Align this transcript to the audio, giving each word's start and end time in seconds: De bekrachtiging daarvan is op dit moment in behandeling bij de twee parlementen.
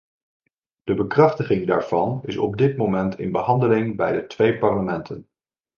De 0.83 0.93
bekrachtiging 0.93 1.65
daarvan 1.67 2.21
is 2.23 2.37
op 2.37 2.57
dit 2.57 2.77
moment 2.77 3.19
in 3.19 3.31
behandeling 3.31 3.95
bij 3.95 4.11
de 4.11 4.27
twee 4.27 4.57
parlementen. 4.57 5.27